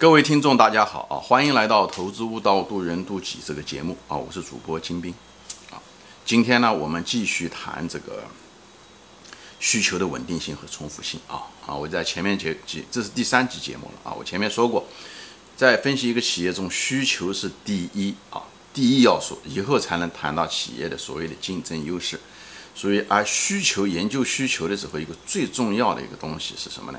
[0.00, 1.20] 各位听众，大家好啊！
[1.20, 4.16] 欢迎来到《投资悟道，渡人渡己》这个节目啊！
[4.16, 5.12] 我是主播金兵
[5.70, 5.76] 啊。
[6.24, 8.24] 今天呢，我们继续谈这个
[9.58, 11.74] 需求的稳定性和重复性啊啊！
[11.74, 14.16] 我在前面节节，这是第三集节目了啊！
[14.18, 14.86] 我前面说过，
[15.54, 18.40] 在分析一个企业中，需求是第一啊，
[18.72, 22.18] 第一要素，以后才能谈到企业的所谓的竞争优势。
[22.74, 26.98] 所以，而需求研究需求的时候，一个最重要的一个东西是什么呢？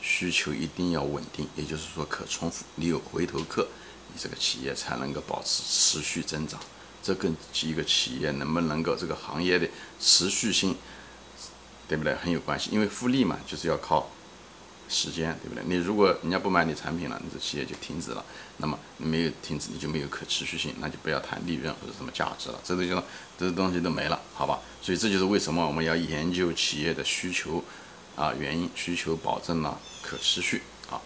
[0.00, 2.64] 需求一定要稳定，也就是说可重复。
[2.76, 3.68] 你有回头客，
[4.08, 6.58] 你这个企业才能够保持持续增长。
[7.02, 9.68] 这跟一个企业能不能够这个行业的
[9.98, 10.76] 持续性，
[11.88, 12.14] 对不对？
[12.14, 12.70] 很有关系。
[12.72, 14.10] 因为复利嘛，就是要靠
[14.88, 15.64] 时间，对不对？
[15.66, 18.24] 你如果人家不买你产品了，你这企业就停止了。
[18.58, 22.60] 那么没有停止，你就没有可持续性，那就不要谈利润或者什么价值了。
[22.62, 23.02] 这都就
[23.38, 24.58] 这些东西都没了，好吧？
[24.82, 27.62] 所以这就是为什么我们要研究企业的需求。
[28.20, 30.60] 啊，原因需求保证了可持续
[30.90, 31.00] 啊，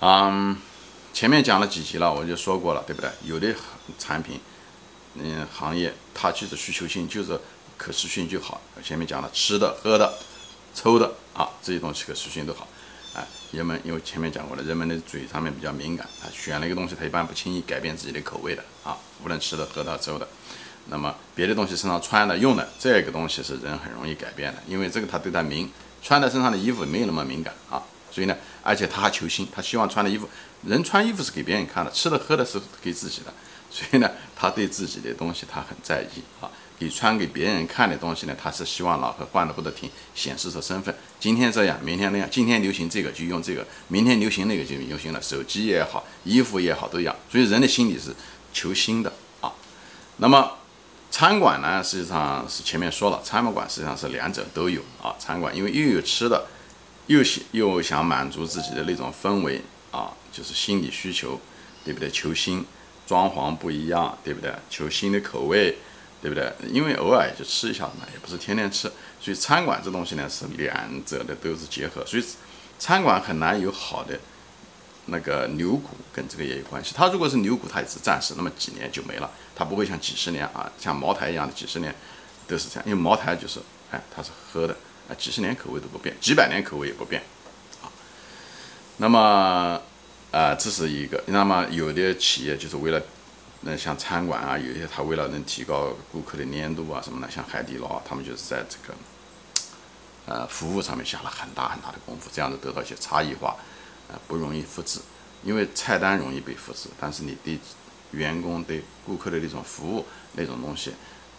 [0.00, 0.56] 嗯，
[1.12, 3.08] 前面讲了几集了，我就说过了，对不对？
[3.22, 3.54] 有的
[3.96, 4.40] 产品，
[5.14, 7.38] 嗯，行业它就是需求性就是
[7.76, 8.60] 可持续性就好。
[8.82, 10.12] 前面讲了吃的、喝的、
[10.74, 12.66] 抽的啊，这些东西可持续性都好。
[13.14, 20.26] 哎，人们因为前面讲过了，人们的嘴上面比较敏感啊，选了一个东西，他一般不轻易改变自己的口味的啊，无论吃的、喝的、抽的。
[20.86, 25.70] 那么别的东西身上穿的、用的，这个东西是人很容易改变的，因为这个他对他敏。
[26.02, 30.28] 穿在身上的衣服没有那么敏感啊，所以呢，而且他还求新，他希望穿的衣服，
[30.66, 33.32] 人穿衣服是给别人看的，吃的喝的是给自己的，
[33.70, 36.50] 所以呢，他对自己的东西他很在意啊。
[36.78, 40.94] 你穿给别人看的东西呢，他是希望老是换的不得停，显示出身份。
[41.18, 45.20] 今天这样，明天那样，今天流行这个就用这个，明天流行那个就流行了。
[45.20, 47.14] 手机也好，衣服也好，都一样。
[47.30, 48.14] 所以人的心理是
[48.54, 49.52] 求新的啊。
[50.16, 50.52] 那么。
[51.10, 55.14] 餐馆呢，实际上是前面说了，餐馆实际上是两者都有啊。
[55.18, 56.46] 餐馆因为又有吃的，
[57.08, 61.40] 又想又想满足自己的那种氛围啊，就是心理需求，
[61.84, 62.08] 对不对？
[62.10, 62.64] 求新，
[63.06, 64.54] 装潢不一样，对不对？
[64.70, 65.76] 求新的口味，
[66.22, 66.52] 对不对？
[66.68, 68.90] 因为偶尔也就吃一下嘛，也不是天天吃，
[69.20, 72.24] 所以餐馆这东西呢是两者的都是结合，所以
[72.78, 74.18] 餐馆很难有好的。
[75.06, 81.92] 那个牛股跟这个也有关系，它如果是牛股，它也是暂时那么几年就没了，它不会像几十年啊，像茅台一样的几十年
[82.46, 83.58] 都是这样，因为茅台就是，
[83.90, 84.76] 哎，它是喝的，
[85.08, 87.22] 啊，几十年口味都不变，几百年口味也不变，
[87.82, 87.90] 啊，
[88.98, 89.80] 那么，
[90.30, 93.02] 啊，这是一个，那么有的企业就是为了，
[93.62, 98.94] 那像餐馆啊，有些他为了能提高顾客的粘度啊什么的，像海底捞，他们就是在这个，
[100.26, 103.56] 呃，服务上面下了很大很大的功夫，这样子得到一些差异化。
[104.26, 105.00] 不容易复制，
[105.42, 107.58] 因为菜单容易被复制，但是你对
[108.12, 110.92] 员工、对顾客的那种服务那种东西，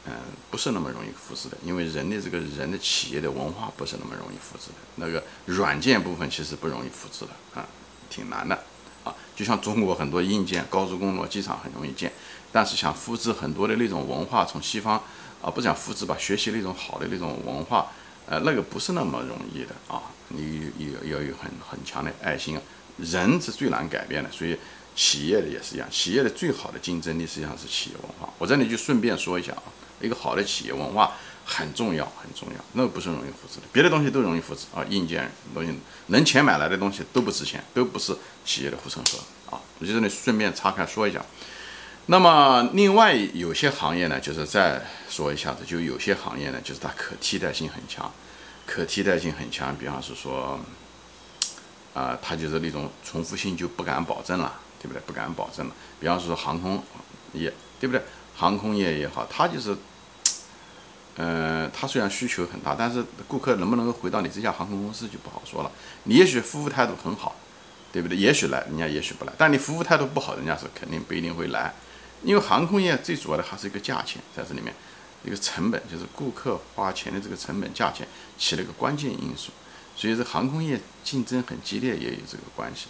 [0.05, 0.13] 嗯，
[0.49, 1.57] 不是那么容易复制的。
[1.63, 4.75] 因为人的这个人的企业的文化不是那么容易复制的。
[4.95, 7.67] 那个软件部分其实不容易复制的啊，
[8.09, 8.55] 挺难的
[9.03, 9.13] 啊。
[9.35, 12.11] 就像中国很多硬件，高速公路、机场很容易建，
[12.51, 15.01] 但是想复制很多的那种文化，从西方
[15.41, 17.91] 啊，不讲复制吧，学习那种好的那种文化。
[18.27, 22.61] 呃，那个不是那么容易的啊，你有要有很很强的爱心啊。
[22.97, 24.55] 人是最难改变的，所以
[24.95, 28.31] 企业的也是一样，企业的最好的竞争力实际上是企业文化。
[28.37, 29.63] 我这里就顺便说一下啊，
[29.99, 35.73] 一个好的企业文化很重要，很重要，那个不是容易复制的，别的东西都容易复制啊，硬件东西
[36.07, 38.15] 能钱买来的东西都不值钱，都不是
[38.45, 39.59] 企业的护城河啊。
[39.79, 41.25] 我就这里顺便岔开说一下。
[42.07, 48.11] 那么另外有些行业呢，就是再说一下子，就有些行业呢，就是它可替代性很强，
[48.65, 49.73] 可替代性很强。
[49.77, 50.59] 比方是说，
[51.93, 55.01] 啊，它就是那种重复性就不敢保证了，对不对？
[55.05, 55.75] 不敢保证了。
[55.99, 56.83] 比方说航空
[57.33, 58.03] 业，对不对？
[58.35, 59.77] 航空业也好，它就是，
[61.15, 65.71] 嗯，它虽然需求很大，但是顾客能不能够回到你这家航空公司就不好说了。
[66.05, 67.35] 你也许服务态度很好，
[67.93, 68.17] 对不对？
[68.17, 69.31] 也许来，人家也许不来。
[69.37, 71.73] 但你服务态度不好，人家是肯定不一定会来。
[72.23, 74.73] 因为航空业最主要的还是一个价钱，在这里面，
[75.23, 79.51] 一个成本就是顾客花钱的这个成本价钱起了一个关键因素，
[79.95, 82.87] 所以这航空业竞争很激烈也有这个关系，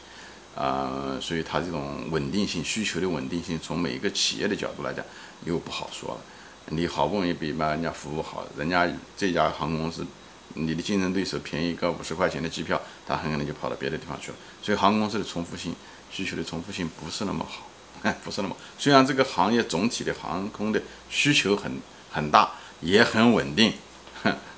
[0.55, 5.05] 啊，所以它这种稳定性需求的稳定性，从每一个企业的角度来讲
[5.45, 6.21] 又不好说了。
[6.67, 8.87] 你好不容易比嘛人家服务好，人家
[9.17, 10.05] 这家航空公司，
[10.53, 14.37] 你的竞争对手便宜个五十块钱的机票，他很可能就跑到别的地方去了。
[14.61, 15.73] 所以航空公司的重复性
[16.11, 17.67] 需求的重复性不是那么好。
[18.03, 18.55] 哎，不是那么。
[18.77, 21.79] 虽然这个行业总体的航空的需求很
[22.11, 22.51] 很大，
[22.81, 23.73] 也很稳定，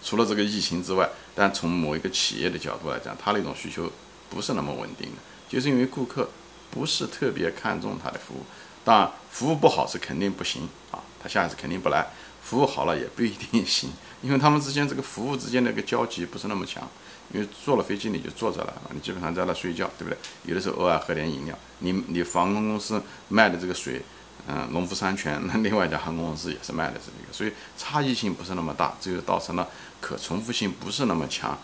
[0.03, 3.91] 除了这个疫情之外，但从某一个企业的角度来讲，它那种需求
[4.29, 5.17] 不是那么稳定的，
[5.49, 6.29] 就是因为顾客
[6.71, 8.45] 不是特别看重它的服务。
[8.85, 12.07] 当然，服务不好是肯定不行啊，他下一次肯定不来。
[12.41, 13.89] 服务好了也不一定行，
[14.21, 16.85] 因为他们之间这个服务之间的个交集不是那么强。
[17.31, 20.17] 因为坐了飞机你就坐着了，你基本上在那睡觉，对不对？
[20.43, 21.57] 有的时候偶尔喝点饮料。
[21.79, 24.01] 你你航空公司卖的这个水，
[24.47, 29.67] 嗯，农夫山泉，那 另外一家航空公司也是卖的这个，所以差异性不是那么大，这就造成了
[29.99, 31.57] 可重复性不是那么强。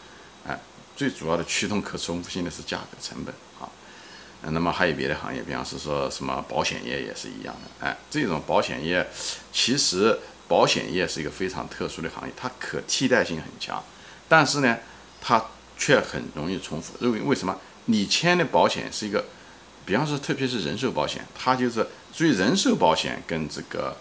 [0.48, 0.60] 哎，
[0.96, 3.70] 最主要的驱动可重复性的是价格成本啊。
[4.42, 7.86] 那么还有别的行业，比方是说什么保险业也是一样的。
[7.86, 9.08] 哎，这种保险业
[9.52, 10.18] 其实
[10.48, 13.84] 保险业是一个非常特殊的行业，它可替代性很强，
[14.28, 14.78] 但是呢，
[15.22, 15.44] 它
[15.78, 16.94] 却很容易重复。
[17.00, 17.58] 因为为什么？
[17.86, 19.26] 你签的保险是一个，
[19.86, 23.96] 比方说特别是人寿保险，它就是所以人寿保险跟这个。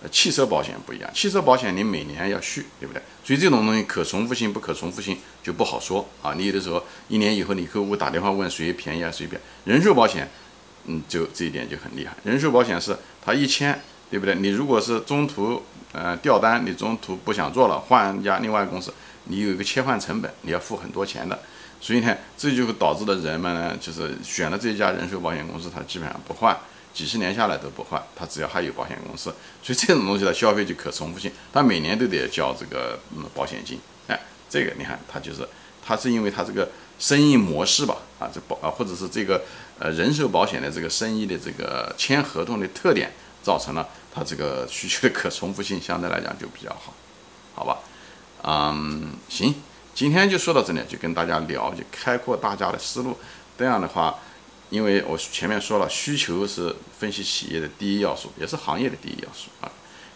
[0.00, 3.02] 呃，汽车保险不一样，汽车保险你每年要续，对不对？
[3.24, 6.34] 所以这种东西可重复性不可重复性就不好说啊。
[6.34, 9.70] 你有的时候一年以后，你客户打电话问谁便宜啊，谁便宜？
[9.70, 10.30] 人寿保险，
[10.84, 12.16] 嗯，就这一点就很厉害。
[12.22, 14.36] 人寿保险是它一签，对不对？
[14.36, 18.94] 你如果是中途呃掉单，你中途不想做了，换一家另外公司，
[19.28, 21.38] 你有一个切换成本，你要付很多钱的。
[21.80, 26.58] 所以呢，这就会导致的人们呢，就是选了这家人寿保险公司，他基本上不换。
[26.94, 29.32] 几十年下来都不换，他只要还有保险公司，
[29.62, 33.78] 所以这种东西的消费就可重复性，他每年都得交这个嗯保险金，
[34.08, 34.18] 哎，
[34.50, 35.46] 这个你看他就是，
[35.86, 39.42] 他是因为他这个生意模式吧，啊这保啊或者是这个
[39.78, 43.12] 呃人寿保险的这个生意的这个签合同的特点，
[43.44, 46.92] 造成了他这个需求的可重复性相对来讲就比较好，
[47.54, 47.78] 好吧，
[48.42, 49.54] 嗯行，
[49.94, 53.16] 今天就说到这里，就跟大家聊，就开阔大家的思路，
[53.58, 54.14] 这样的话。
[54.70, 59.72] 因为我前面说了，需求是分析企业的第一要素，也是行业的第一要素啊。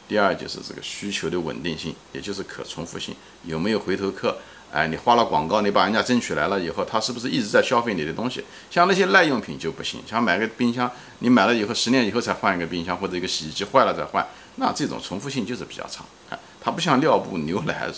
[0.07, 4.37] 第二就是这个需求的稳定性，也就是可重复性，有没有回头客？
[4.71, 8.45] 哎，你花了广告，你把人家争取来了以后，他是不是一直在消费你的东西？
[8.71, 10.91] 像那些耐用品就不行，像买个冰箱，
[11.21, 14.27] 你买了以后十年以后才换一个冰箱，或者一个洗衣机坏了再换，
[14.57, 16.05] 那这种重复性就是比较长。
[16.29, 17.91] 哎，它不像尿布、牛奶。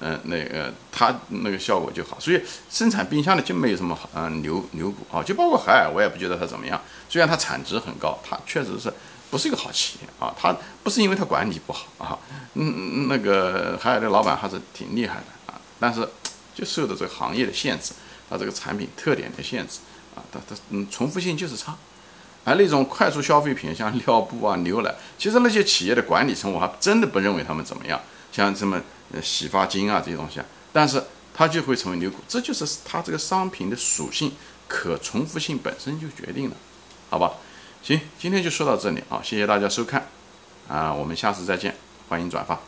[0.00, 6.80] 嗯，那个它那个效果就好，所以生产冰箱的就没有什么好，嗯，牛牛股啊，就包括海尔，我也不觉得它怎么样。
[7.08, 8.92] 虽然它产值很高，它确实是
[9.28, 10.32] 不是一个好企业啊？
[10.38, 12.16] 它不是因为它管理不好啊，
[12.54, 16.08] 嗯，那个海尔的老板还是挺厉害的啊，但是
[16.54, 17.92] 就受到这个行业的限制，
[18.30, 19.80] 它这个产品特点的限制
[20.14, 21.76] 啊，它它嗯重复性就是差。
[22.48, 28.00] 而那种快速消费品，像尿布啊、牛奶，其实那些企业的管理层，我还真的不认为他们怎么样，
[28.32, 28.80] 像什么。
[29.22, 31.02] 洗发精啊这些东西啊，但是
[31.32, 34.30] 它就会成为牛股，这就是它这个商品的属性，
[34.68, 36.56] 可重复性本身就决定了，
[37.08, 37.32] 好吧？
[37.82, 40.06] 行，今天就说到这里啊，谢谢大家收看，
[40.68, 41.74] 啊，我们下次再见，
[42.10, 42.60] 欢迎转发。